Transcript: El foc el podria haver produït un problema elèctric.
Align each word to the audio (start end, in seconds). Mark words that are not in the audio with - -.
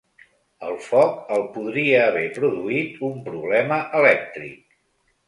El 0.67 0.77
foc 0.85 1.19
el 1.35 1.43
podria 1.57 1.99
haver 2.05 2.23
produït 2.37 2.97
un 3.11 3.21
problema 3.29 3.79
elèctric. 4.01 4.59